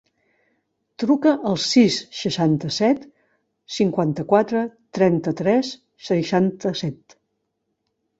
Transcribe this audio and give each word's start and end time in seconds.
Truca 1.01 1.33
al 1.49 1.57
sis, 1.63 1.97
seixanta-set, 2.19 3.05
cinquanta-quatre, 3.75 4.63
trenta-tres, 4.99 5.69
seixanta-set. 6.09 7.17